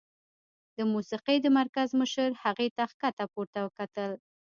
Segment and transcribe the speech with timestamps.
[0.77, 4.11] د موسيقۍ د مرکز مشر هغې ته ښکته پورته وکتل.